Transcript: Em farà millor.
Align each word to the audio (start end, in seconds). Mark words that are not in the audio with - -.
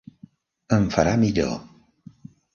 Em 0.77 0.87
farà 0.95 1.13
millor. 1.25 1.53